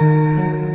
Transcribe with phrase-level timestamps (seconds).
[0.00, 0.69] Música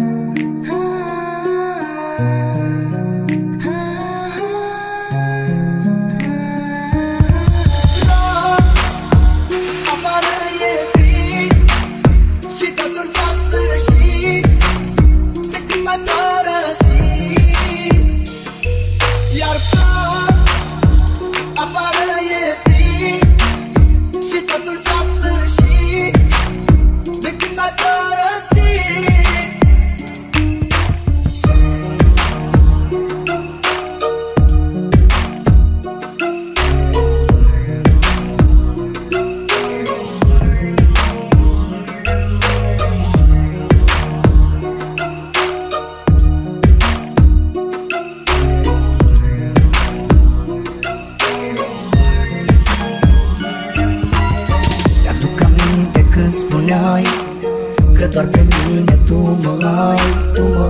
[58.16, 60.00] doar pe mine tu mă ai
[60.34, 60.68] Tu mă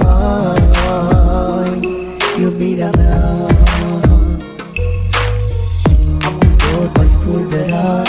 [0.90, 1.80] ai
[2.42, 3.48] Iubirea mea.
[6.22, 8.08] Acum tot ai spulberat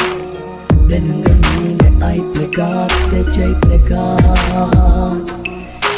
[0.86, 5.30] De lângă mine ai plecat De ce ai plecat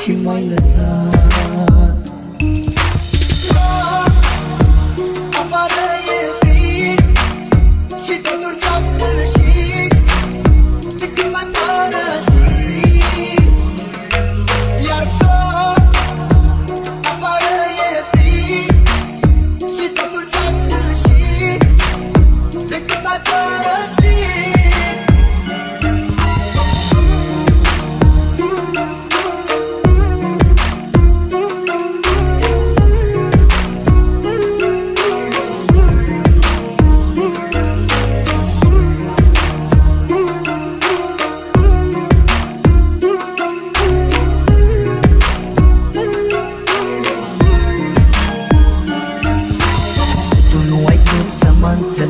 [0.02, 2.17] Și m-ai lăsat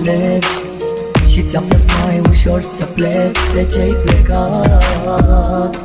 [0.09, 0.47] înțelegi
[1.27, 5.85] Și ți-a fost mai ușor să pleci De ce ai plecat,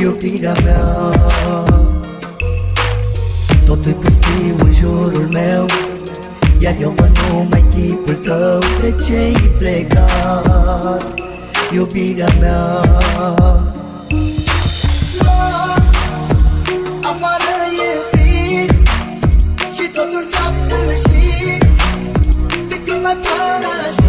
[0.00, 1.10] iubirea mea.
[3.66, 5.66] Totul pustiu în jurul meu
[6.58, 8.58] Iar eu văd numai chipul tău.
[8.80, 11.14] De ce ai plecat,
[11.74, 12.80] iubirea mea?
[17.02, 17.54] Afară
[17.86, 18.70] e frig
[19.74, 21.64] Și totul s-a sfârșit
[23.04, 24.03] De când